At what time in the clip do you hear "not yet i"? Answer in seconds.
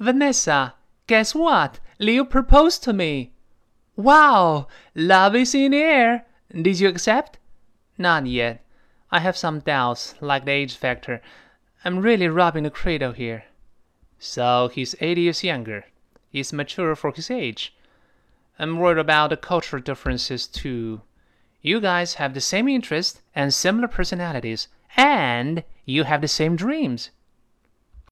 7.98-9.20